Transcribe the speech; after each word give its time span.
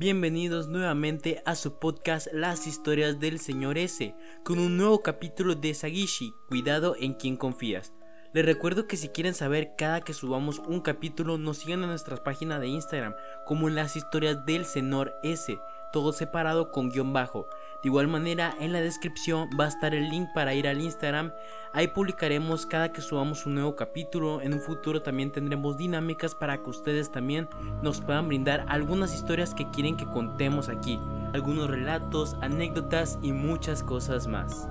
Bienvenidos 0.00 0.68
nuevamente 0.68 1.42
a 1.44 1.54
su 1.54 1.78
podcast 1.78 2.28
Las 2.32 2.66
historias 2.66 3.20
del 3.20 3.38
señor 3.38 3.76
S, 3.76 4.14
con 4.42 4.58
un 4.58 4.78
nuevo 4.78 5.02
capítulo 5.02 5.56
de 5.56 5.74
Sagishi, 5.74 6.32
cuidado 6.48 6.96
en 6.98 7.12
quien 7.12 7.36
confías. 7.36 7.92
Les 8.32 8.46
recuerdo 8.46 8.86
que 8.86 8.96
si 8.96 9.10
quieren 9.10 9.34
saber 9.34 9.74
cada 9.76 10.00
que 10.00 10.14
subamos 10.14 10.58
un 10.58 10.80
capítulo, 10.80 11.36
nos 11.36 11.58
sigan 11.58 11.82
en 11.82 11.90
nuestra 11.90 12.16
página 12.24 12.58
de 12.58 12.68
Instagram 12.68 13.14
como 13.44 13.68
en 13.68 13.74
las 13.74 13.94
historias 13.94 14.46
del 14.46 14.64
señor 14.64 15.12
S, 15.22 15.58
todo 15.92 16.14
separado 16.14 16.70
con 16.70 16.88
guion 16.88 17.12
bajo. 17.12 17.46
De 17.82 17.88
igual 17.88 18.08
manera, 18.08 18.54
en 18.60 18.72
la 18.72 18.80
descripción 18.80 19.48
va 19.58 19.64
a 19.64 19.68
estar 19.68 19.94
el 19.94 20.10
link 20.10 20.28
para 20.34 20.52
ir 20.52 20.68
al 20.68 20.82
Instagram. 20.82 21.32
Ahí 21.72 21.88
publicaremos 21.88 22.66
cada 22.66 22.92
que 22.92 23.00
subamos 23.00 23.46
un 23.46 23.54
nuevo 23.54 23.74
capítulo. 23.74 24.42
En 24.42 24.52
un 24.52 24.60
futuro 24.60 25.00
también 25.00 25.32
tendremos 25.32 25.78
dinámicas 25.78 26.34
para 26.34 26.62
que 26.62 26.68
ustedes 26.68 27.10
también 27.10 27.48
nos 27.82 28.02
puedan 28.02 28.28
brindar 28.28 28.66
algunas 28.68 29.14
historias 29.14 29.54
que 29.54 29.70
quieren 29.70 29.96
que 29.96 30.04
contemos 30.04 30.68
aquí. 30.68 31.00
Algunos 31.32 31.70
relatos, 31.70 32.36
anécdotas 32.42 33.18
y 33.22 33.32
muchas 33.32 33.82
cosas 33.82 34.26
más. 34.26 34.68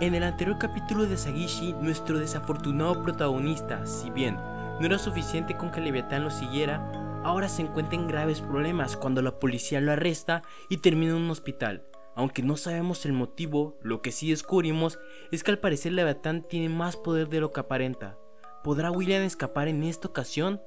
En 0.00 0.14
el 0.14 0.22
anterior 0.22 0.58
capítulo 0.58 1.06
de 1.06 1.16
Sagishi, 1.16 1.72
nuestro 1.74 2.18
desafortunado 2.18 3.02
protagonista, 3.02 3.84
si 3.84 4.10
bien 4.10 4.36
no 4.78 4.86
era 4.86 4.98
suficiente 4.98 5.56
con 5.56 5.72
que 5.72 5.80
Leviatán 5.80 6.22
lo 6.22 6.30
siguiera, 6.30 7.20
ahora 7.24 7.48
se 7.48 7.62
encuentra 7.62 7.96
en 7.96 8.06
graves 8.06 8.40
problemas 8.40 8.96
cuando 8.96 9.22
la 9.22 9.38
policía 9.38 9.80
lo 9.80 9.92
arresta 9.92 10.42
y 10.68 10.78
termina 10.78 11.12
en 11.12 11.22
un 11.22 11.30
hospital. 11.30 11.82
Aunque 12.14 12.42
no 12.42 12.56
sabemos 12.56 13.06
el 13.06 13.12
motivo, 13.14 13.78
lo 13.82 14.02
que 14.02 14.12
sí 14.12 14.30
descubrimos 14.30 14.98
es 15.30 15.42
que 15.42 15.50
al 15.50 15.58
parecer 15.58 15.92
Leviatán 15.92 16.46
tiene 16.46 16.68
más 16.68 16.96
poder 16.96 17.28
de 17.28 17.40
lo 17.40 17.52
que 17.52 17.60
aparenta. 17.60 18.18
¿Podrá 18.62 18.90
William 18.90 19.22
escapar 19.22 19.68
en 19.68 19.82
esta 19.82 20.08
ocasión? 20.08 20.60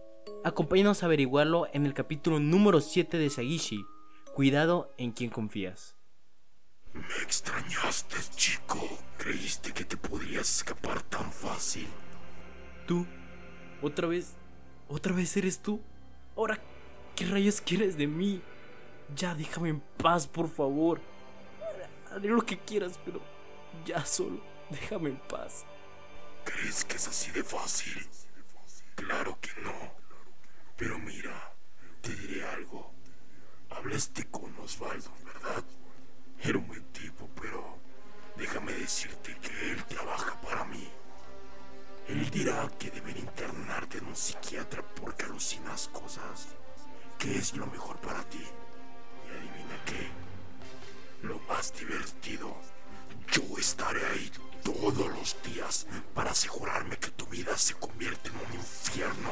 Acompáñanos 0.43 1.03
a 1.03 1.05
averiguarlo 1.05 1.67
en 1.71 1.85
el 1.85 1.93
capítulo 1.93 2.39
número 2.39 2.81
7 2.81 3.17
de 3.17 3.29
Sagishi. 3.29 3.85
Cuidado 4.33 4.91
en 4.97 5.11
quien 5.11 5.29
confías. 5.29 5.95
Me 6.93 7.23
extrañaste, 7.23 8.15
chico. 8.35 8.79
Creíste 9.17 9.71
que 9.71 9.85
te 9.85 9.97
podrías 9.97 10.57
escapar 10.57 11.03
tan 11.03 11.31
fácil. 11.31 11.87
¿Tú? 12.87 13.05
¿Otra 13.81 14.07
vez? 14.07 14.33
¿Otra 14.87 15.13
vez 15.13 15.37
eres 15.37 15.59
tú? 15.59 15.79
Ahora, 16.35 16.59
¿qué 17.15 17.25
rayos 17.25 17.61
quieres 17.61 17.97
de 17.97 18.07
mí? 18.07 18.41
Ya 19.15 19.35
déjame 19.35 19.69
en 19.69 19.83
paz, 19.97 20.27
por 20.27 20.49
favor 20.49 20.99
haré 22.15 22.29
lo 22.29 22.41
que 22.41 22.57
quieras, 22.59 22.99
pero 23.03 23.21
ya 23.85 24.05
solo, 24.05 24.41
déjame 24.69 25.09
en 25.09 25.19
paz. 25.27 25.65
¿Crees 26.45 26.85
que 26.85 26.95
es 26.95 27.07
así 27.07 27.31
de 27.31 27.43
fácil? 27.43 28.07
Claro 28.95 29.37
que 29.41 29.49
no. 29.61 29.93
Pero 30.77 30.97
mira, 30.99 31.53
te 32.01 32.15
diré 32.15 32.45
algo. 32.47 32.93
Hablaste 33.69 34.29
con 34.29 34.57
Osvaldo, 34.59 35.11
¿verdad? 35.25 35.63
Era 36.41 36.57
un 36.57 36.67
buen 36.67 36.85
tipo, 36.93 37.27
pero 37.41 37.77
déjame 38.37 38.71
decirte 38.73 39.37
que 39.39 39.71
él 39.71 39.83
trabaja 39.85 40.39
para 40.41 40.63
mí. 40.65 40.87
Él 42.07 42.29
dirá 42.29 42.69
que 42.77 42.91
deben 42.91 43.17
internarte 43.17 43.97
en 43.97 44.05
un 44.05 44.15
psiquiatra 44.15 44.83
porque 44.83 45.25
alucinas 45.25 45.87
cosas. 45.89 46.49
¿Qué 47.17 47.35
es 47.37 47.55
lo 47.55 47.65
mejor 47.67 47.97
para 47.99 48.23
ti? 48.29 48.44
Más 51.65 51.79
divertido. 51.79 52.55
Yo 53.31 53.57
estaré 53.57 54.05
ahí 54.05 54.31
todos 54.63 55.07
los 55.07 55.35
días 55.43 55.87
para 56.13 56.31
asegurarme 56.31 56.97
que 56.97 57.09
tu 57.09 57.25
vida 57.25 57.57
se 57.57 57.73
convierte 57.73 58.29
en 58.29 58.35
un 58.35 58.59
infierno. 58.59 59.31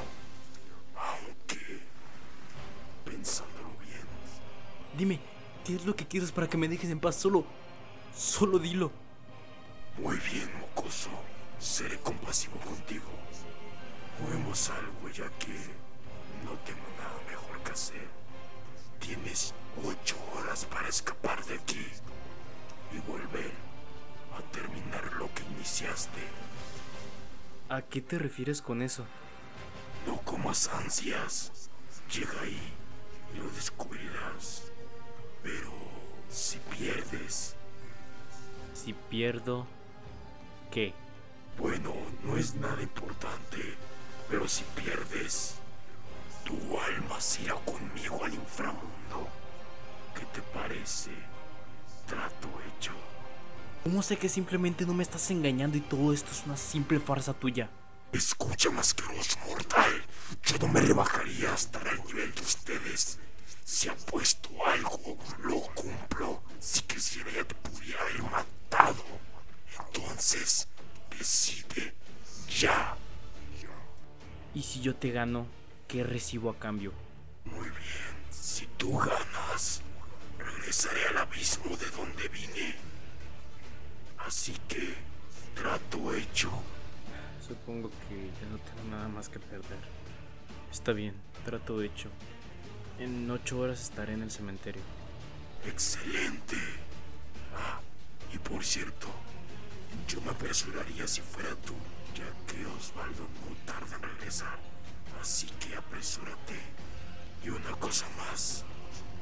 Aunque, 0.95 1.79
pensándolo 3.05 3.69
bien. 3.81 4.07
Dime, 4.97 5.19
¿qué 5.63 5.75
es 5.75 5.85
lo 5.85 5.95
que 5.95 6.07
quieres 6.07 6.31
para 6.31 6.49
que 6.49 6.57
me 6.57 6.67
dejes 6.67 6.89
en 6.89 6.99
paz? 6.99 7.15
Solo, 7.15 7.45
solo 8.15 8.57
dilo. 8.57 8.91
Muy 9.99 10.17
bien, 10.17 10.49
mocoso. 10.59 11.09
Seré 11.59 11.99
compasivo 11.99 12.57
contigo. 12.57 13.09
Juguemos 14.19 14.69
algo 14.69 15.09
ya 15.09 15.29
que 15.37 15.53
no 16.43 16.57
tengo 16.65 16.87
nada 16.97 17.19
mejor 17.29 17.61
que 17.63 17.71
hacer. 17.71 18.07
Tienes 18.99 19.53
ocho 19.85 20.15
horas 20.35 20.65
para 20.65 20.87
escapar 20.87 21.43
de 21.45 21.55
aquí 21.55 21.85
y 22.93 22.99
volver 23.11 23.51
a 24.37 24.41
terminar 24.51 25.13
lo 25.13 25.33
que 25.33 25.43
iniciaste. 25.55 26.21
¿A 27.69 27.81
qué 27.81 28.01
te 28.01 28.19
refieres 28.19 28.61
con 28.61 28.81
eso? 28.81 29.05
No 30.05 30.17
comas 30.21 30.67
ansias. 30.69 31.69
Llega 32.11 32.41
ahí 32.41 32.73
y 33.33 33.37
lo 33.37 33.49
descubrirás. 33.51 34.71
Pero 35.41 35.71
si 36.29 36.57
pierdes... 36.59 37.55
Si 38.73 38.93
pierdo... 38.93 39.65
¿Qué? 40.71 40.93
Bueno, 41.57 41.93
no 42.23 42.37
es 42.37 42.55
nada 42.55 42.81
importante. 42.81 43.75
Pero 44.29 44.47
si 44.47 44.63
pierdes... 44.75 45.55
Tu 46.43 46.55
alma 46.77 47.21
se 47.21 47.43
irá 47.43 47.55
conmigo 47.55 48.25
al 48.25 48.33
inframundo. 48.33 49.29
¿Qué 50.13 50.25
te 50.25 50.41
parece? 50.41 51.11
Trato 52.07 52.49
hecho. 52.67 52.91
¿Cómo 53.83 54.01
sé 54.01 54.17
que 54.17 54.29
simplemente 54.29 54.85
no 54.85 54.93
me 54.93 55.03
estás 55.03 55.29
engañando 55.31 55.77
y 55.77 55.81
todo 55.81 56.13
esto 56.13 56.31
es 56.31 56.43
una 56.45 56.57
simple 56.57 56.99
farsa 56.99 57.33
tuya? 57.33 57.69
Escucha, 58.11 58.69
masqueroso 58.69 59.37
mortal. 59.47 59.91
Yo 60.43 60.57
no 60.59 60.67
me 60.67 60.81
rebajaría 60.81 61.53
hasta 61.53 61.79
el 61.89 62.03
nivel 62.05 62.33
de 62.33 62.41
ustedes. 62.41 63.19
Si 63.65 63.89
ha 63.89 63.95
puesto 63.95 64.49
algo, 64.65 65.17
lo 65.39 65.61
cumplo. 65.73 66.43
Si 66.59 66.81
quisiera 66.81 67.31
ya 67.31 67.43
te 67.43 67.55
pudiera 67.55 68.01
haber 68.01 68.21
matado. 68.23 69.03
Entonces, 69.87 70.67
decide 71.17 71.93
ya. 72.49 72.95
¿Y 74.53 74.61
si 74.61 74.81
yo 74.81 74.95
te 74.95 75.11
gano, 75.11 75.47
qué 75.87 76.03
recibo 76.03 76.49
a 76.49 76.59
cambio? 76.59 76.93
Muy 77.45 77.67
bien. 77.69 78.13
Si 78.29 78.67
tú 78.77 78.97
ganas, 78.97 79.25
Supongo 87.65 87.89
que 88.09 88.29
ya 88.41 88.49
no 88.51 88.57
tengo 88.57 88.89
nada 88.91 89.07
más 89.07 89.29
que 89.29 89.39
perder. 89.39 89.79
Está 90.69 90.91
bien, 90.91 91.13
trato 91.45 91.81
hecho. 91.81 92.09
En 92.99 93.31
ocho 93.31 93.57
horas 93.57 93.81
estaré 93.81 94.15
en 94.15 94.21
el 94.21 94.31
cementerio. 94.31 94.81
Excelente. 95.65 96.57
Ah, 97.55 97.79
y 98.33 98.37
por 98.37 98.65
cierto, 98.65 99.07
yo 100.09 100.19
me 100.19 100.31
apresuraría 100.31 101.07
si 101.07 101.21
fuera 101.21 101.55
tú, 101.55 101.73
ya 102.13 102.25
que 102.51 102.65
Osvaldo 102.65 103.23
no 103.23 103.55
tarda 103.65 103.95
en 103.95 104.01
regresar. 104.01 104.59
Así 105.21 105.47
que 105.61 105.73
apresúrate. 105.73 106.59
Y 107.45 107.49
una 107.49 107.71
cosa 107.79 108.05
más 108.17 108.65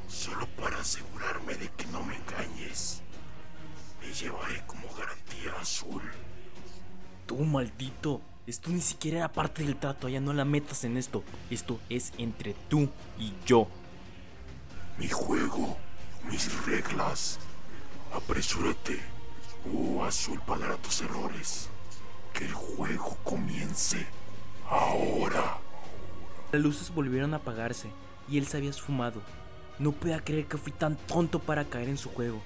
solo 0.08 0.48
para 0.60 0.80
asegurarme 0.80 1.54
de 1.54 1.70
que 1.74 1.86
no 1.88 2.04
me 2.04 2.16
engañes. 2.16 3.04
Me 4.02 4.12
llevaré 4.12 4.64
como 4.66 4.88
garantía 4.96 5.54
azul. 5.60 6.02
Tú, 7.28 7.38
maldito. 7.38 8.31
Esto 8.48 8.72
ni 8.72 8.82
siquiera 8.82 9.20
era 9.20 9.32
parte 9.32 9.64
del 9.64 9.76
trato, 9.76 10.10
ya 10.10 10.20
no 10.20 10.34
la 10.34 10.46
metas 10.46 10.84
en 10.84 10.98
esto. 10.98 11.24
Esto 11.50 11.80
es 11.90 12.12
entre 12.18 12.56
tú 12.70 12.90
y 13.20 13.34
yo. 13.46 13.68
Mi 14.98 15.08
juego, 15.08 15.78
mis 16.30 16.66
reglas. 16.66 17.40
Apresúrate. 18.14 19.00
Oh, 19.72 20.04
azul 20.04 20.40
pagará 20.46 20.76
tus 20.78 21.02
errores. 21.02 21.70
Que 22.34 22.46
el 22.46 22.54
juego 22.54 23.18
comience 23.24 24.08
ahora. 24.68 25.60
Las 26.52 26.62
luces 26.62 26.94
volvieron 26.94 27.34
a 27.34 27.38
apagarse 27.38 27.90
y 28.28 28.38
él 28.38 28.48
se 28.48 28.58
había 28.58 28.72
esfumado. 28.72 29.22
No 29.80 29.92
podía 29.92 30.20
creer 30.20 30.48
que 30.48 30.58
fui 30.58 30.72
tan 30.72 30.98
tonto 30.98 31.40
para 31.40 31.66
caer 31.66 31.90
en 31.90 31.98
su 31.98 32.10
juego. 32.10 32.42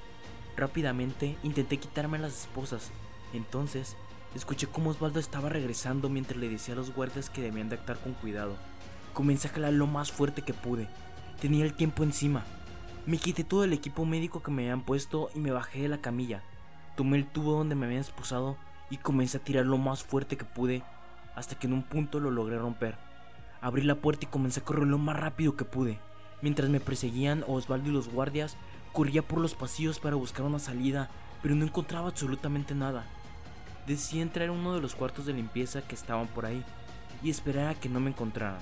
Rápidamente 0.57 1.37
intenté 1.43 1.77
quitarme 1.77 2.17
a 2.17 2.21
las 2.21 2.41
esposas. 2.41 2.91
Entonces, 3.33 3.95
escuché 4.35 4.67
cómo 4.67 4.89
Osvaldo 4.89 5.19
estaba 5.19 5.49
regresando 5.49 6.09
mientras 6.09 6.37
le 6.37 6.49
decía 6.49 6.73
a 6.73 6.77
los 6.77 6.93
guardias 6.93 7.29
que 7.29 7.41
debían 7.41 7.69
de 7.69 7.75
actuar 7.75 7.97
con 7.97 8.13
cuidado. 8.13 8.55
Comencé 9.13 9.47
a 9.47 9.51
jalar 9.51 9.73
lo 9.73 9.87
más 9.87 10.11
fuerte 10.11 10.41
que 10.41 10.53
pude. 10.53 10.87
Tenía 11.39 11.63
el 11.63 11.73
tiempo 11.73 12.03
encima. 12.03 12.43
Me 13.05 13.17
quité 13.17 13.43
todo 13.43 13.63
el 13.63 13.73
equipo 13.73 14.05
médico 14.05 14.43
que 14.43 14.51
me 14.51 14.63
habían 14.63 14.81
puesto 14.81 15.29
y 15.33 15.39
me 15.39 15.51
bajé 15.51 15.81
de 15.83 15.87
la 15.87 16.01
camilla. 16.01 16.43
Tomé 16.97 17.17
el 17.17 17.25
tubo 17.25 17.53
donde 17.53 17.75
me 17.75 17.85
habían 17.85 18.01
esposado 18.01 18.57
y 18.89 18.97
comencé 18.97 19.37
a 19.37 19.43
tirar 19.43 19.65
lo 19.65 19.77
más 19.77 20.03
fuerte 20.03 20.37
que 20.37 20.45
pude 20.45 20.83
hasta 21.35 21.55
que 21.57 21.67
en 21.67 21.73
un 21.73 21.83
punto 21.83 22.19
lo 22.19 22.31
logré 22.31 22.57
romper. 22.57 22.97
Abrí 23.61 23.83
la 23.83 23.95
puerta 23.95 24.25
y 24.25 24.29
comencé 24.29 24.59
a 24.59 24.63
correr 24.63 24.87
lo 24.87 24.97
más 24.97 25.17
rápido 25.17 25.55
que 25.55 25.65
pude. 25.65 25.99
Mientras 26.41 26.69
me 26.69 26.79
perseguían 26.79 27.43
Osvaldo 27.47 27.89
y 27.89 27.93
los 27.93 28.09
guardias, 28.09 28.57
corría 28.93 29.21
por 29.21 29.39
los 29.39 29.55
pasillos 29.55 29.99
para 29.99 30.15
buscar 30.15 30.45
una 30.45 30.59
salida, 30.59 31.09
pero 31.41 31.55
no 31.55 31.65
encontraba 31.65 32.09
absolutamente 32.09 32.75
nada. 32.75 33.05
Decidí 33.87 34.21
entrar 34.21 34.45
en 34.45 34.51
uno 34.51 34.73
de 34.73 34.81
los 34.81 34.95
cuartos 34.95 35.25
de 35.25 35.33
limpieza 35.33 35.81
que 35.87 35.95
estaban 35.95 36.27
por 36.27 36.45
ahí 36.45 36.63
y 37.23 37.29
esperar 37.29 37.67
a 37.67 37.75
que 37.75 37.89
no 37.89 37.99
me 37.99 38.09
encontraran. 38.09 38.61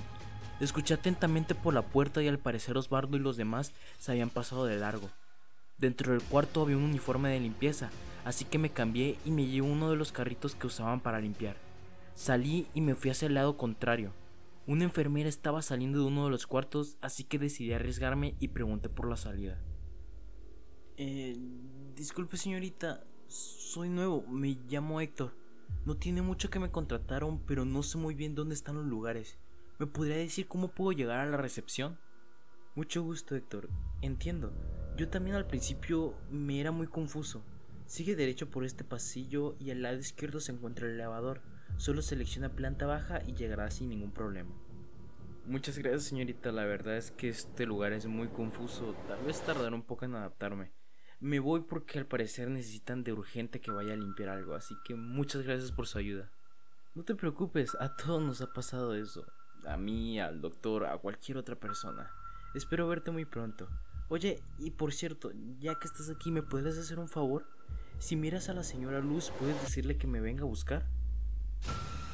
Escuché 0.60 0.94
atentamente 0.94 1.54
por 1.54 1.74
la 1.74 1.82
puerta 1.82 2.22
y 2.22 2.28
al 2.28 2.38
parecer 2.38 2.76
Osvaldo 2.76 3.16
y 3.16 3.20
los 3.20 3.36
demás 3.36 3.72
se 3.98 4.12
habían 4.12 4.30
pasado 4.30 4.66
de 4.66 4.76
largo. 4.76 5.10
Dentro 5.78 6.12
del 6.12 6.22
cuarto 6.22 6.62
había 6.62 6.76
un 6.76 6.84
uniforme 6.84 7.30
de 7.30 7.40
limpieza, 7.40 7.90
así 8.24 8.44
que 8.44 8.58
me 8.58 8.70
cambié 8.70 9.18
y 9.24 9.30
me 9.30 9.46
llevé 9.46 9.66
uno 9.66 9.90
de 9.90 9.96
los 9.96 10.12
carritos 10.12 10.54
que 10.54 10.68
usaban 10.68 11.00
para 11.00 11.20
limpiar. 11.20 11.56
Salí 12.14 12.68
y 12.74 12.80
me 12.80 12.94
fui 12.94 13.10
hacia 13.10 13.26
el 13.26 13.34
lado 13.34 13.56
contrario. 13.56 14.12
Una 14.66 14.84
enfermera 14.84 15.28
estaba 15.28 15.60
saliendo 15.62 15.98
de 15.98 16.06
uno 16.06 16.24
de 16.24 16.30
los 16.30 16.46
cuartos, 16.46 16.96
así 17.00 17.24
que 17.24 17.38
decidí 17.38 17.72
arriesgarme 17.72 18.36
y 18.38 18.48
pregunté 18.48 18.88
por 18.88 19.08
la 19.08 19.16
salida. 19.16 19.58
Eh, 20.96 21.36
disculpe 21.96 22.36
señorita, 22.36 23.04
soy 23.34 23.88
nuevo, 23.88 24.24
me 24.28 24.56
llamo 24.68 25.00
Héctor. 25.00 25.34
No 25.84 25.96
tiene 25.96 26.22
mucho 26.22 26.50
que 26.50 26.60
me 26.60 26.70
contrataron, 26.70 27.40
pero 27.40 27.64
no 27.64 27.82
sé 27.82 27.98
muy 27.98 28.14
bien 28.14 28.34
dónde 28.34 28.54
están 28.54 28.76
los 28.76 28.86
lugares. 28.86 29.38
¿Me 29.78 29.86
podría 29.86 30.16
decir 30.16 30.46
cómo 30.46 30.68
puedo 30.68 30.92
llegar 30.92 31.18
a 31.18 31.26
la 31.26 31.36
recepción? 31.36 31.98
Mucho 32.76 33.02
gusto, 33.02 33.34
Héctor. 33.34 33.68
Entiendo. 34.02 34.52
Yo 34.96 35.08
también 35.08 35.34
al 35.34 35.48
principio 35.48 36.14
me 36.30 36.60
era 36.60 36.70
muy 36.70 36.86
confuso. 36.86 37.42
Sigue 37.86 38.14
derecho 38.14 38.50
por 38.50 38.64
este 38.64 38.84
pasillo 38.84 39.56
y 39.58 39.72
al 39.72 39.82
lado 39.82 39.98
izquierdo 39.98 40.38
se 40.38 40.52
encuentra 40.52 40.86
el 40.86 40.94
elevador. 40.94 41.42
Solo 41.76 42.02
selecciona 42.02 42.54
planta 42.54 42.86
baja 42.86 43.20
y 43.26 43.34
llegará 43.34 43.70
sin 43.70 43.88
ningún 43.88 44.12
problema. 44.12 44.54
Muchas 45.44 45.76
gracias, 45.78 46.04
señorita. 46.04 46.52
La 46.52 46.64
verdad 46.64 46.96
es 46.96 47.10
que 47.10 47.28
este 47.28 47.66
lugar 47.66 47.92
es 47.92 48.06
muy 48.06 48.28
confuso. 48.28 48.94
Tal 49.08 49.24
vez 49.24 49.40
tardará 49.40 49.74
un 49.74 49.82
poco 49.82 50.04
en 50.04 50.14
adaptarme. 50.14 50.72
Me 51.24 51.38
voy 51.38 51.62
porque 51.62 51.98
al 51.98 52.04
parecer 52.04 52.50
necesitan 52.50 53.02
de 53.02 53.14
urgente 53.14 53.58
que 53.58 53.70
vaya 53.70 53.94
a 53.94 53.96
limpiar 53.96 54.28
algo, 54.28 54.54
así 54.54 54.76
que 54.84 54.94
muchas 54.94 55.42
gracias 55.42 55.72
por 55.72 55.86
su 55.86 55.96
ayuda. 55.96 56.30
No 56.94 57.02
te 57.02 57.14
preocupes, 57.14 57.74
a 57.80 57.96
todos 57.96 58.22
nos 58.22 58.42
ha 58.42 58.52
pasado 58.52 58.94
eso. 58.94 59.24
A 59.66 59.78
mí, 59.78 60.20
al 60.20 60.42
doctor, 60.42 60.84
a 60.84 60.98
cualquier 60.98 61.38
otra 61.38 61.56
persona. 61.56 62.10
Espero 62.52 62.86
verte 62.88 63.10
muy 63.10 63.24
pronto. 63.24 63.70
Oye, 64.10 64.42
y 64.58 64.72
por 64.72 64.92
cierto, 64.92 65.32
ya 65.58 65.76
que 65.76 65.86
estás 65.86 66.10
aquí, 66.10 66.30
¿me 66.30 66.42
puedes 66.42 66.76
hacer 66.76 66.98
un 66.98 67.08
favor? 67.08 67.46
Si 67.98 68.16
miras 68.16 68.50
a 68.50 68.52
la 68.52 68.62
señora 68.62 69.00
Luz, 69.00 69.32
¿puedes 69.38 69.58
decirle 69.62 69.96
que 69.96 70.06
me 70.06 70.20
venga 70.20 70.42
a 70.42 70.46
buscar? 70.46 70.84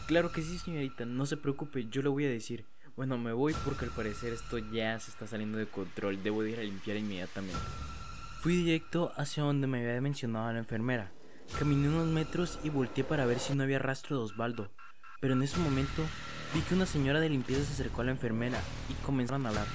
Claro 0.06 0.30
que 0.30 0.40
sí, 0.40 0.56
señorita, 0.56 1.04
no 1.04 1.26
se 1.26 1.36
preocupe, 1.36 1.88
yo 1.90 2.00
le 2.02 2.10
voy 2.10 2.26
a 2.26 2.30
decir. 2.30 2.64
Bueno, 2.94 3.18
me 3.18 3.32
voy 3.32 3.56
porque 3.64 3.86
al 3.86 3.90
parecer 3.90 4.32
esto 4.32 4.58
ya 4.58 5.00
se 5.00 5.10
está 5.10 5.26
saliendo 5.26 5.58
de 5.58 5.66
control, 5.66 6.22
debo 6.22 6.44
de 6.44 6.50
ir 6.50 6.60
a 6.60 6.62
limpiar 6.62 6.96
inmediatamente. 6.96 7.58
Fui 8.40 8.56
directo 8.56 9.12
hacia 9.16 9.42
donde 9.42 9.66
me 9.66 9.86
había 9.86 10.00
mencionado 10.00 10.50
la 10.50 10.60
enfermera. 10.60 11.12
Caminé 11.58 11.88
unos 11.88 12.06
metros 12.06 12.58
y 12.64 12.70
volteé 12.70 13.04
para 13.04 13.26
ver 13.26 13.38
si 13.38 13.54
no 13.54 13.64
había 13.64 13.78
rastro 13.78 14.16
de 14.16 14.22
Osvaldo. 14.22 14.70
Pero 15.20 15.34
en 15.34 15.42
ese 15.42 15.58
momento 15.58 16.02
vi 16.54 16.62
que 16.62 16.74
una 16.74 16.86
señora 16.86 17.20
de 17.20 17.28
limpieza 17.28 17.62
se 17.64 17.74
acercó 17.74 18.00
a 18.00 18.04
la 18.04 18.12
enfermera 18.12 18.58
y 18.88 18.94
comenzaron 19.04 19.44
a 19.44 19.50
hablar. 19.50 19.66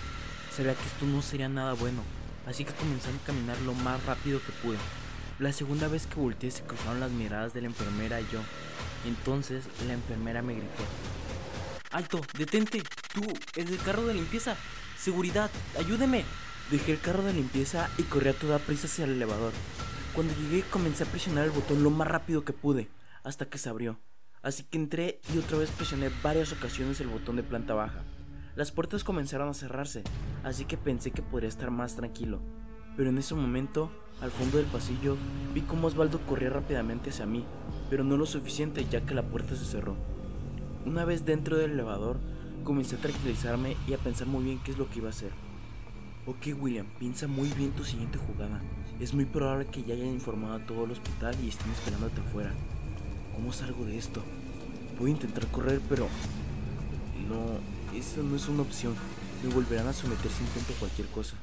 Sabía 0.49 0.73
que 0.73 0.83
esto 0.83 1.05
no 1.05 1.21
sería 1.21 1.47
nada 1.47 1.73
bueno, 1.73 2.01
así 2.47 2.65
que 2.65 2.73
comencé 2.73 3.11
a 3.11 3.25
caminar 3.27 3.55
lo 3.61 3.75
más 3.75 4.03
rápido 4.03 4.39
que 4.43 4.51
pude. 4.63 4.79
La 5.37 5.53
segunda 5.53 5.87
vez 5.87 6.07
que 6.07 6.19
volteé 6.19 6.49
se 6.49 6.63
cruzaron 6.63 6.99
las 6.99 7.11
miradas 7.11 7.53
de 7.53 7.61
la 7.61 7.67
enfermera 7.67 8.19
y 8.19 8.27
yo. 8.31 8.39
Entonces 9.05 9.65
la 9.85 9.93
enfermera 9.93 10.41
me 10.41 10.55
gritó. 10.55 10.83
¡Alto! 11.91 12.19
¡Detente! 12.35 12.81
¡Tú! 13.13 13.21
¡El 13.55 13.67
del 13.67 13.77
carro 13.77 14.07
de 14.07 14.15
limpieza! 14.15 14.55
¡Seguridad! 14.97 15.51
¡Ayúdeme! 15.77 16.25
Dejé 16.71 16.93
el 16.93 16.99
carro 16.99 17.21
de 17.21 17.33
limpieza 17.33 17.91
y 17.99 18.03
corrí 18.03 18.29
a 18.29 18.33
toda 18.33 18.57
prisa 18.57 18.87
hacia 18.87 19.05
el 19.05 19.11
elevador. 19.11 19.53
Cuando 20.15 20.33
llegué 20.33 20.63
comencé 20.63 21.03
a 21.03 21.07
presionar 21.07 21.45
el 21.45 21.51
botón 21.51 21.83
lo 21.83 21.91
más 21.91 22.07
rápido 22.07 22.43
que 22.43 22.53
pude, 22.53 22.89
hasta 23.23 23.45
que 23.45 23.59
se 23.59 23.69
abrió. 23.69 23.99
Así 24.41 24.63
que 24.63 24.79
entré 24.79 25.21
y 25.31 25.37
otra 25.37 25.59
vez 25.59 25.69
presioné 25.69 26.09
varias 26.23 26.51
ocasiones 26.53 26.99
el 27.01 27.07
botón 27.07 27.35
de 27.35 27.43
planta 27.43 27.75
baja. 27.75 28.03
Las 28.55 28.71
puertas 28.71 29.03
comenzaron 29.03 29.47
a 29.49 29.53
cerrarse, 29.53 30.03
así 30.43 30.65
que 30.65 30.75
pensé 30.75 31.11
que 31.11 31.21
podría 31.21 31.49
estar 31.49 31.69
más 31.69 31.95
tranquilo. 31.95 32.41
Pero 32.97 33.09
en 33.09 33.19
ese 33.19 33.35
momento, 33.35 33.91
al 34.21 34.31
fondo 34.31 34.57
del 34.57 34.65
pasillo, 34.65 35.17
vi 35.53 35.61
cómo 35.61 35.85
Osvaldo 35.85 36.25
corría 36.25 36.49
rápidamente 36.49 37.11
hacia 37.11 37.27
mí, 37.27 37.45
pero 37.91 38.03
no 38.03 38.17
lo 38.17 38.25
suficiente 38.25 38.85
ya 38.89 39.05
que 39.05 39.13
la 39.13 39.29
puerta 39.29 39.55
se 39.55 39.65
cerró. 39.65 39.97
Una 40.83 41.05
vez 41.05 41.25
dentro 41.25 41.57
del 41.57 41.71
elevador, 41.71 42.17
comencé 42.63 42.95
a 42.95 42.99
tranquilizarme 42.99 43.77
y 43.87 43.93
a 43.93 43.97
pensar 43.99 44.25
muy 44.25 44.43
bien 44.43 44.63
qué 44.63 44.71
es 44.71 44.77
lo 44.79 44.89
que 44.89 44.97
iba 44.97 45.09
a 45.09 45.11
hacer. 45.11 45.44
Ok, 46.27 46.47
William, 46.59 46.87
piensa 46.97 47.27
muy 47.27 47.49
bien 47.49 47.69
tu 47.73 47.83
siguiente 47.83 48.17
jugada. 48.17 48.59
Es 48.99 49.13
muy 49.13 49.25
probable 49.25 49.67
que 49.67 49.83
ya 49.83 49.93
hayan 49.93 50.07
informado 50.07 50.55
a 50.55 50.65
todo 50.65 50.85
el 50.85 50.91
hospital 50.91 51.35
y 51.43 51.49
estén 51.49 51.71
esperándote 51.71 52.19
afuera. 52.19 52.51
¿Cómo 53.35 53.53
salgo 53.53 53.85
de 53.85 53.95
esto? 53.95 54.23
A 54.99 55.07
intentar 55.07 55.45
correr, 55.47 55.79
pero... 55.87 56.07
No, 57.29 57.59
eso 57.95 58.23
no 58.23 58.35
es 58.37 58.47
una 58.47 58.63
opción. 58.63 58.95
Me 59.43 59.53
volverán 59.53 59.87
a 59.87 59.93
someter 59.93 60.31
si 60.31 60.43
intento 60.43 60.73
cualquier 60.79 61.07
cosa. 61.09 61.35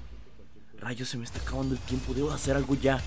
Rayos, 0.80 1.08
se 1.08 1.16
me 1.16 1.22
está 1.22 1.38
acabando 1.38 1.74
el 1.74 1.80
tiempo, 1.80 2.12
debo 2.12 2.32
hacer 2.32 2.56
algo 2.56 2.74
ya. 2.74 3.00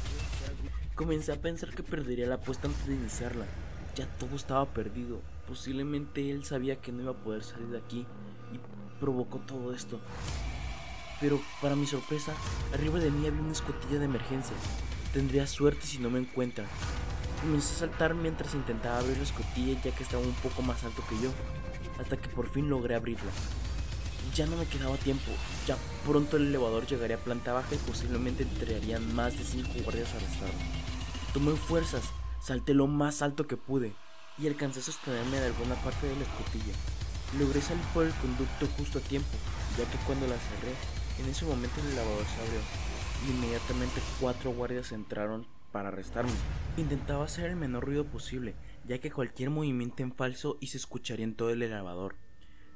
Comencé 0.95 1.33
a 1.33 1.41
pensar 1.41 1.75
que 1.75 1.83
perdería 1.83 2.25
la 2.25 2.35
apuesta 2.35 2.69
antes 2.69 2.87
de 2.87 2.95
iniciarla. 2.95 3.47
Ya 3.97 4.07
todo 4.17 4.37
estaba 4.37 4.65
perdido. 4.65 5.19
Posiblemente 5.45 6.31
él 6.31 6.45
sabía 6.45 6.77
que 6.77 6.93
no 6.93 7.01
iba 7.01 7.11
a 7.11 7.21
poder 7.21 7.43
salir 7.43 7.67
de 7.67 7.79
aquí 7.79 8.05
y 8.53 8.59
provocó 9.01 9.39
todo 9.39 9.73
esto. 9.73 9.99
Pero, 11.21 11.39
para 11.61 11.75
mi 11.75 11.87
sorpresa, 11.87 12.33
arriba 12.73 12.99
de 12.99 13.11
mí 13.11 13.27
había 13.27 13.41
una 13.41 13.53
escotilla 13.53 13.99
de 13.99 14.05
emergencia. 14.05 14.55
Tendría 15.13 15.47
suerte 15.47 15.87
si 15.87 15.99
no 15.99 16.09
me 16.09 16.19
encuentran. 16.19 16.67
Comencé 17.41 17.75
a 17.75 17.79
saltar 17.79 18.15
mientras 18.15 18.53
intentaba 18.53 18.99
abrir 18.99 19.17
la 19.17 19.23
escotilla 19.23 19.81
ya 19.81 19.95
que 19.95 20.03
estaba 20.03 20.23
un 20.23 20.33
poco 20.35 20.61
más 20.61 20.83
alto 20.83 21.03
que 21.07 21.15
yo, 21.21 21.29
hasta 21.99 22.17
que 22.17 22.27
por 22.27 22.49
fin 22.49 22.69
logré 22.69 22.95
abrirla. 22.95 23.31
Ya 24.33 24.45
no 24.45 24.57
me 24.57 24.65
quedaba 24.65 24.97
tiempo, 24.97 25.31
ya 25.65 25.77
pronto 26.05 26.35
el 26.35 26.47
elevador 26.47 26.85
llegaría 26.87 27.15
a 27.15 27.19
planta 27.19 27.53
baja 27.53 27.75
y 27.75 27.77
posiblemente 27.77 28.43
entrarían 28.43 29.15
más 29.15 29.37
de 29.37 29.45
5 29.45 29.69
guardias 29.83 30.13
a 30.13 30.17
arrestarme. 30.17 30.53
Tomé 31.33 31.51
fuerzas, 31.55 32.03
salté 32.41 32.73
lo 32.73 32.87
más 32.87 33.21
alto 33.21 33.47
que 33.47 33.55
pude 33.55 33.93
y 34.37 34.47
alcancé 34.47 34.79
a 34.79 34.83
sostenerme 34.83 35.39
de 35.39 35.45
alguna 35.45 35.75
parte 35.75 36.07
de 36.07 36.15
la 36.15 36.23
escotilla. 36.23 36.73
Logré 37.39 37.61
salir 37.61 37.83
por 37.93 38.05
el 38.05 38.13
conducto 38.15 38.67
justo 38.77 38.99
a 38.99 39.01
tiempo, 39.01 39.37
ya 39.77 39.89
que 39.89 39.97
cuando 40.05 40.27
la 40.27 40.35
cerré 40.35 40.75
en 41.19 41.29
ese 41.29 41.45
momento 41.45 41.79
el 41.81 41.87
elevador 41.87 42.25
se 42.25 42.41
abrió 42.41 42.59
y 43.25 43.31
inmediatamente 43.31 44.01
cuatro 44.19 44.51
guardias 44.51 44.91
entraron 44.91 45.47
para 45.71 45.89
arrestarme. 45.89 46.31
Intentaba 46.77 47.25
hacer 47.25 47.49
el 47.49 47.55
menor 47.55 47.85
ruido 47.85 48.05
posible, 48.05 48.55
ya 48.85 48.99
que 48.99 49.11
cualquier 49.11 49.49
movimiento 49.49 50.03
en 50.03 50.13
falso 50.13 50.57
y 50.61 50.67
se 50.67 50.77
escucharía 50.77 51.25
en 51.25 51.35
todo 51.35 51.49
el 51.49 51.61
elevador. 51.61 52.15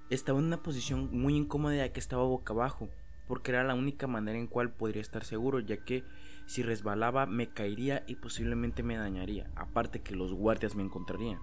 Estaba 0.10 0.40
en 0.40 0.46
una 0.46 0.64
posición 0.64 1.10
muy 1.12 1.36
incómoda 1.36 1.76
ya 1.76 1.94
que 1.94 2.00
estaba 2.00 2.24
boca 2.24 2.54
abajo, 2.54 2.90
porque 3.28 3.52
era 3.52 3.64
la 3.64 3.76
única 3.76 4.08
manera 4.08 4.40
en 4.40 4.48
cual 4.48 4.72
podría 4.72 5.02
estar 5.02 5.24
seguro, 5.24 5.60
ya 5.60 5.78
que 5.78 6.04
si 6.48 6.64
resbalaba 6.64 7.28
me 7.28 7.50
caería 7.54 8.04
y 8.08 8.16
posiblemente 8.16 8.82
me 8.82 8.98
dañaría, 8.98 9.52
aparte 9.56 10.02
que 10.02 10.16
los 10.16 10.34
guardias 10.34 10.76
me 10.76 10.84
encontrarían. 10.84 11.40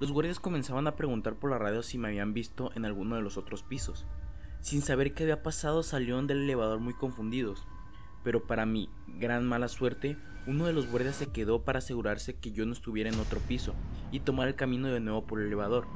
Los 0.00 0.12
guardias 0.12 0.38
comenzaban 0.38 0.86
a 0.86 0.94
preguntar 0.94 1.34
por 1.34 1.50
la 1.50 1.58
radio 1.58 1.82
si 1.82 1.98
me 1.98 2.06
habían 2.06 2.32
visto 2.32 2.70
en 2.76 2.84
alguno 2.84 3.16
de 3.16 3.22
los 3.22 3.36
otros 3.36 3.64
pisos. 3.64 4.06
Sin 4.60 4.82
saber 4.82 5.14
qué 5.14 5.22
había 5.22 5.42
pasado 5.42 5.82
salieron 5.82 6.26
del 6.26 6.42
elevador 6.42 6.80
muy 6.80 6.94
confundidos. 6.94 7.66
Pero 8.24 8.46
para 8.46 8.66
mi 8.66 8.90
gran 9.06 9.46
mala 9.46 9.68
suerte, 9.68 10.18
uno 10.46 10.66
de 10.66 10.72
los 10.72 10.90
guardias 10.90 11.16
se 11.16 11.28
quedó 11.28 11.62
para 11.62 11.78
asegurarse 11.78 12.34
que 12.34 12.52
yo 12.52 12.66
no 12.66 12.72
estuviera 12.72 13.10
en 13.10 13.20
otro 13.20 13.40
piso 13.40 13.74
y 14.10 14.20
tomar 14.20 14.48
el 14.48 14.56
camino 14.56 14.88
de 14.88 15.00
nuevo 15.00 15.26
por 15.26 15.40
el 15.40 15.46
elevador. 15.46 15.86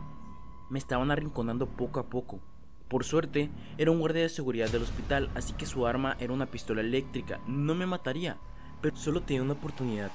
Me 0.70 0.78
estaban 0.78 1.10
arrinconando 1.10 1.66
poco 1.66 2.00
a 2.00 2.08
poco. 2.08 2.40
Por 2.88 3.04
suerte, 3.04 3.50
era 3.78 3.90
un 3.90 3.98
guardia 3.98 4.22
de 4.22 4.28
seguridad 4.28 4.68
del 4.68 4.82
hospital, 4.82 5.30
así 5.34 5.54
que 5.54 5.66
su 5.66 5.86
arma 5.86 6.16
era 6.20 6.32
una 6.32 6.46
pistola 6.46 6.82
eléctrica. 6.82 7.40
No 7.46 7.74
me 7.74 7.86
mataría, 7.86 8.38
pero 8.80 8.96
solo 8.96 9.22
tenía 9.22 9.42
una 9.42 9.54
oportunidad. 9.54 10.12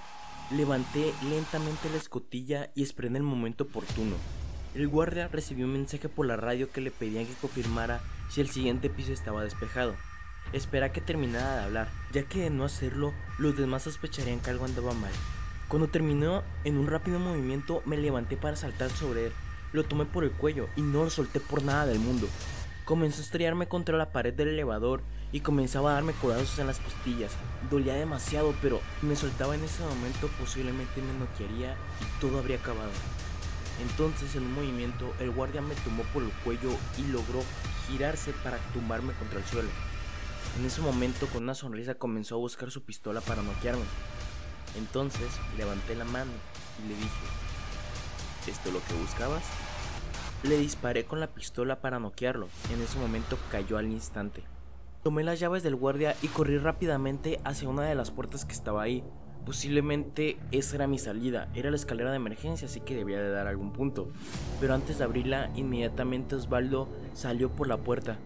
Levanté 0.52 1.12
lentamente 1.30 1.90
la 1.90 1.98
escotilla 1.98 2.72
y 2.76 2.84
esperé 2.84 3.10
en 3.10 3.18
el 3.18 3.24
momento 3.24 3.66
oportuno. 3.66 4.16
El 4.78 4.90
guardia 4.90 5.28
recibió 5.28 5.66
un 5.66 5.74
mensaje 5.74 6.08
por 6.08 6.28
la 6.28 6.38
radio 6.38 6.70
que 6.70 6.82
le 6.82 6.92
pedían 6.92 7.26
que 7.26 7.34
confirmara 7.34 8.00
si 8.30 8.42
el 8.42 8.50
siguiente 8.50 8.92
piso 8.92 9.12
estaba 9.12 9.44
despejado. 9.44 9.96
Espera 10.54 10.92
que 10.92 11.02
terminara 11.02 11.56
de 11.56 11.64
hablar, 11.64 11.90
ya 12.12 12.22
que 12.22 12.42
de 12.42 12.52
no 12.52 12.64
hacerlo, 12.64 13.12
los 13.40 13.58
demás 13.58 13.82
sospecharían 13.82 14.40
que 14.40 14.52
algo 14.52 14.66
andaba 14.66 14.94
mal. 14.94 15.12
Cuando 15.68 15.88
terminó, 15.88 16.44
en 16.64 16.78
un 16.78 16.86
rápido 16.86 17.18
movimiento 17.18 17.82
me 17.88 17.98
levanté 17.98 18.38
para 18.38 18.56
saltar 18.56 18.92
sobre 18.92 19.26
él. 19.26 19.34
Lo 19.74 19.84
tomé 19.84 20.06
por 20.06 20.24
el 20.24 20.32
cuello 20.32 20.70
y 20.76 20.82
no 20.82 21.06
lo 21.06 21.10
solté 21.10 21.40
por 21.40 21.64
nada 21.64 21.88
del 21.88 21.98
mundo. 21.98 22.28
Comenzó 22.86 23.22
a 23.22 23.26
estrellarme 23.26 23.68
contra 23.68 23.98
la 23.98 24.12
pared 24.12 24.32
del 24.32 24.50
elevador 24.50 25.02
y 25.32 25.40
comenzaba 25.40 25.90
a 25.90 25.94
darme 25.96 26.14
codazos 26.14 26.60
en 26.60 26.68
las 26.68 26.78
costillas. 26.78 27.32
Dolía 27.72 27.96
demasiado, 27.96 28.54
pero 28.62 28.80
me 29.02 29.16
soltaba 29.16 29.56
en 29.56 29.64
ese 29.64 29.82
momento 29.82 30.30
posiblemente 30.40 31.02
me 31.02 31.18
noquearía 31.18 31.74
y 32.00 32.22
todo 32.22 32.38
habría 32.38 32.58
acabado. 32.58 32.92
Entonces 33.82 34.36
en 34.36 34.44
un 34.44 34.54
movimiento 34.54 35.14
el 35.20 35.32
guardia 35.32 35.62
me 35.62 35.76
tomó 35.76 36.04
por 36.14 36.24
el 36.24 36.32
cuello 36.44 36.72
y 36.98 37.04
logró 37.12 37.44
girarse 37.88 38.34
para 38.44 38.58
tumbarme 38.74 39.14
contra 39.14 39.40
el 39.40 39.46
suelo. 39.46 39.70
En 40.58 40.66
ese 40.66 40.82
momento 40.82 41.28
con 41.28 41.44
una 41.44 41.54
sonrisa 41.54 41.96
comenzó 41.96 42.36
a 42.36 42.40
buscar 42.40 42.72
su 42.72 42.82
pistola 42.84 43.22
para 43.22 43.44
noquearme. 43.44 43.86
Entonces 44.78 45.28
levanté 45.58 45.96
la 45.96 46.06
mano 46.06 46.32
y 46.84 46.88
le 46.88 46.96
dije, 46.96 47.10
¿esto 48.48 48.70
es 48.70 48.74
lo 48.74 48.84
que 48.84 48.94
buscabas? 48.96 49.44
Le 50.44 50.58
disparé 50.58 51.06
con 51.06 51.20
la 51.20 51.28
pistola 51.28 51.82
para 51.82 52.00
noquearlo. 52.00 52.48
En 52.72 52.82
ese 52.82 52.98
momento 52.98 53.38
cayó 53.52 53.78
al 53.78 53.88
instante. 53.88 54.44
Tomé 55.04 55.24
las 55.24 55.40
llaves 55.40 55.64
del 55.64 55.76
guardia 55.76 56.16
y 56.22 56.28
corrí 56.28 56.58
rápidamente 56.58 57.40
hacia 57.44 57.70
una 57.70 57.84
de 57.84 57.96
las 57.96 58.12
puertas 58.12 58.46
que 58.46 58.54
estaba 58.54 58.82
ahí. 58.82 59.04
Posiblemente 59.48 60.38
esa 60.52 60.76
era 60.76 60.88
mi 60.88 61.00
salida, 61.00 61.50
era 61.56 61.70
la 61.70 61.78
escalera 61.78 62.12
de 62.12 62.18
emergencia, 62.18 62.68
así 62.68 62.82
que 62.82 62.98
debía 62.98 63.22
de 63.22 63.30
dar 63.30 63.48
algún 63.48 63.72
punto. 63.72 64.10
Pero 64.60 64.74
antes 64.74 64.98
de 64.98 65.06
abrirla, 65.06 65.52
inmediatamente 65.56 66.36
Osvaldo 66.36 66.90
salió 67.14 67.50
por 67.50 67.70
la 67.70 67.78
puerta. 67.78 68.20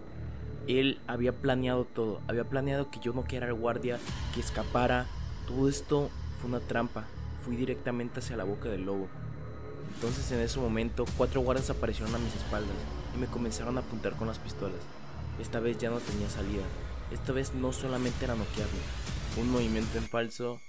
Él 0.68 1.00
había 1.06 1.32
planeado 1.32 1.86
todo, 1.86 2.22
había 2.28 2.46
planeado 2.46 2.90
que 2.90 3.00
yo 3.02 3.14
no 3.14 3.22
quiera 3.22 3.46
al 3.46 3.54
guardia, 3.54 4.00
que 4.34 4.40
escapara. 4.40 5.06
Todo 5.48 5.70
esto 5.70 6.10
fue 6.40 6.50
una 6.50 6.60
trampa. 6.60 7.06
Fui 7.46 7.56
directamente 7.56 8.20
hacia 8.20 8.36
la 8.36 8.44
boca 8.44 8.70
del 8.70 8.86
lobo. 8.86 9.08
Entonces 9.94 10.32
en 10.32 10.40
ese 10.40 10.60
momento 10.60 11.06
cuatro 11.18 11.42
guardias 11.42 11.70
aparecieron 11.70 12.16
a 12.16 12.18
mis 12.18 12.36
espaldas 12.36 12.76
y 13.16 13.20
me 13.20 13.28
comenzaron 13.28 13.78
a 13.78 13.82
apuntar 13.82 14.16
con 14.16 14.28
las 14.28 14.40
pistolas. 14.40 14.82
Esta 15.40 15.60
vez 15.60 15.78
ya 15.78 15.92
no 15.92 16.00
tenía 16.00 16.32
salida. 16.32 16.64
Esta 17.12 17.32
vez 17.32 17.54
no 17.54 17.74
solamente 17.74 18.26
era 18.26 18.34
noquearme, 18.34 18.80
un 19.40 19.52
movimiento 19.52 20.00
en 20.00 20.06
falso 20.06 20.60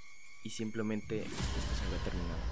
y 0.42 0.50
simplemente 0.50 1.22
esto 1.22 1.74
se 1.78 1.84
había 1.86 2.04
terminado. 2.04 2.51